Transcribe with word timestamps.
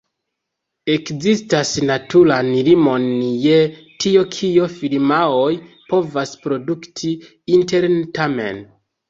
Ekzistas 0.91 1.73
naturan 1.89 2.49
limon 2.67 3.05
je 3.43 3.59
tio 4.05 4.25
kio 4.37 4.65
firmaoj 4.79 5.53
povas 5.93 6.33
produkti 6.49 7.15
interne, 7.61 8.03
tamen. 8.19 8.61